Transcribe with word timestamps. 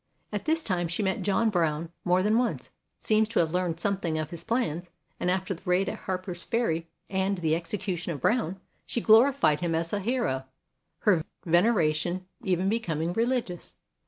At 0.33 0.45
this 0.45 0.63
time 0.63 0.87
she 0.87 1.03
met 1.03 1.21
John 1.21 1.51
Brown 1.51 1.91
more 2.03 2.23
than 2.23 2.39
once, 2.39 2.71
seems 3.01 3.29
to 3.29 3.39
have 3.39 3.53
learned 3.53 3.79
something 3.79 4.17
of 4.17 4.31
his 4.31 4.43
plans, 4.43 4.89
and 5.19 5.29
after 5.29 5.53
the 5.53 5.61
raid 5.63 5.87
at 5.87 5.99
Harper's 5.99 6.41
Ferry 6.41 6.89
and 7.07 7.37
the 7.37 7.53
execution 7.55 8.11
of 8.11 8.19
Brown 8.21 8.59
she 8.87 8.99
glorified 8.99 9.59
him 9.59 9.75
as 9.75 9.93
a 9.93 9.99
hero, 9.99 10.45
her 11.01 11.23
veneration 11.45 12.25
even 12.41 12.67
becoming 12.67 13.13
religious. 13.13 13.75